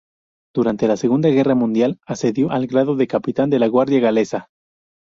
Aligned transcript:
Durante 0.55 0.87
la 0.87 0.97
Segunda 0.97 1.29
Guerra 1.29 1.53
Mundial, 1.53 1.99
ascendió 2.07 2.49
al 2.49 2.65
grado 2.65 2.95
de 2.95 3.05
capitán 3.05 3.51
de 3.51 3.59
la 3.59 3.67
Guardia 3.67 3.99
Galesa. 3.99 4.49